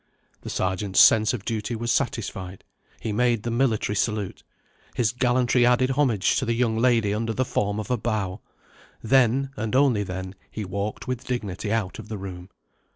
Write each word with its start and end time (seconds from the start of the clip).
The 0.41 0.49
Sergeant's 0.49 0.99
sense 0.99 1.31
of 1.31 1.45
duty 1.45 1.75
was 1.75 1.91
satisfied. 1.91 2.63
He 2.99 3.13
made 3.13 3.43
the 3.43 3.51
military 3.51 3.95
salute. 3.95 4.41
His 4.95 5.11
gallantry 5.11 5.63
added 5.63 5.91
homage 5.91 6.37
to 6.37 6.45
the 6.45 6.55
young 6.55 6.75
lady 6.75 7.13
under 7.13 7.33
the 7.33 7.45
form 7.45 7.79
of 7.79 7.91
a 7.91 7.97
bow. 7.97 8.41
Then, 9.03 9.51
and 9.55 9.73
then 9.75 9.79
only, 9.79 10.07
he 10.49 10.65
walked 10.65 11.07
with 11.07 11.25
dignity 11.27 11.71
out 11.71 11.99
of 11.99 12.09
the 12.09 12.17
room. 12.17 12.49